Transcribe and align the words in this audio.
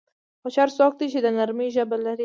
هوښیار 0.43 0.69
څوک 0.77 0.93
دی 0.99 1.07
چې 1.13 1.19
د 1.25 1.27
نرمۍ 1.37 1.69
ژبه 1.75 1.97
لري. 2.05 2.19